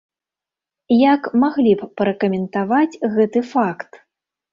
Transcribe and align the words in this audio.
Як 0.99 1.27
маглі 1.43 1.73
б 1.81 1.89
пракаментаваць 2.01 2.99
гэты 3.17 3.45
факт? 3.53 3.91